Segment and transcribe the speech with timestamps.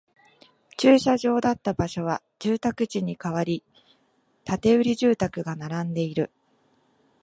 [0.77, 3.63] 駐車場だった場所は住宅地に変わり、
[4.45, 6.31] 建売住宅が並んでいる